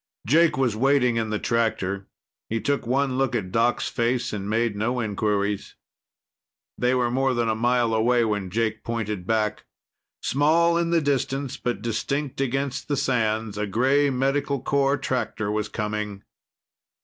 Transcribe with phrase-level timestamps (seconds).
[0.25, 2.07] Jake was waiting in the tractor.
[2.49, 5.75] He took one look at Doc's face and made no inquiries.
[6.75, 9.63] They were more than a mile away when Jake pointed back.
[10.23, 15.69] Small in the distance, but distinct against the sands, a gray Medical Corps tractor was
[15.69, 16.23] coming.